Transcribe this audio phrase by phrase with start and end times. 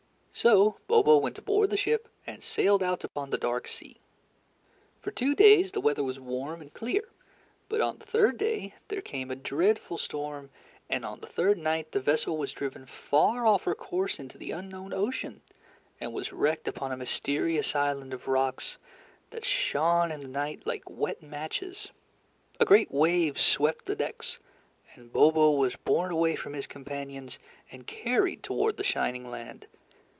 [0.33, 3.97] So Bobo went aboard the ship, and sailed out upon the dark sea.
[4.99, 7.09] For two days the weather was warm and clear,
[7.69, 10.49] but on the third day, there came a dreadful storm,
[10.89, 14.49] and on the third night the vessel was driven far off her course into the
[14.49, 15.41] unknown ocean,
[15.99, 18.77] and was wrecked upon a mysterious island of rocks
[19.29, 21.91] that shone in the night like wet matches.
[22.59, 24.39] A great wave swept the decks,
[24.95, 27.37] and Bobo was borne away from his companions
[27.71, 29.67] and carried toward the shining land.